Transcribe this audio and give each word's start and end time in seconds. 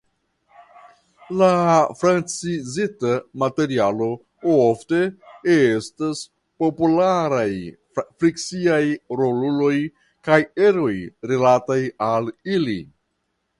La 1.41 1.49
franĉizita 1.99 3.11
materialo 3.43 4.07
ofte 4.53 5.01
estas 5.57 6.23
popularaj 6.65 7.47
fikciaj 8.25 8.81
roluloj 9.23 9.73
kaj 10.29 10.39
eroj 10.71 10.93
rilataj 11.33 11.81
al 12.13 12.33
ili. 12.57 12.79